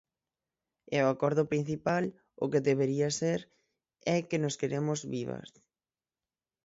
E 0.95 0.97
o 1.05 1.11
acordo 1.15 1.43
principal, 1.51 2.03
o 2.43 2.45
que 2.51 2.65
debería 2.69 3.09
ser, 3.19 3.39
é 4.15 4.17
que 4.29 4.41
nos 4.43 4.55
queremos 4.61 4.99
vivas. 5.15 5.49